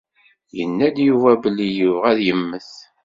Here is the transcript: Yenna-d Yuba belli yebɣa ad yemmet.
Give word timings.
Yenna-d 0.57 0.97
Yuba 1.07 1.31
belli 1.43 1.67
yebɣa 1.75 2.07
ad 2.11 2.19
yemmet. 2.27 2.69